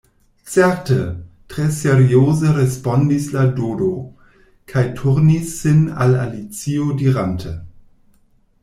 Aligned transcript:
“Certe,” 0.49 1.21
tre 1.47 1.65
serioze 1.79 2.53
respondis 2.55 3.27
la 3.35 3.45
Dodo, 3.61 3.91
kaj 4.73 4.85
turnis 5.03 5.53
sin 5.63 5.87
al 6.07 6.19
Alicio 6.27 6.91
dirante: 7.05 7.55